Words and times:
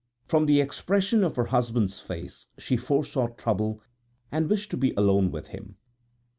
From 0.25 0.47
the 0.47 0.59
expression 0.61 1.23
of 1.23 1.35
her 1.35 1.45
husband's 1.45 1.99
face 1.99 2.47
she 2.57 2.75
foresaw 2.75 3.27
trouble, 3.27 3.83
and 4.31 4.49
wished 4.49 4.71
to 4.71 4.77
be 4.77 4.95
alone 4.97 5.29
with 5.29 5.49
him. 5.49 5.75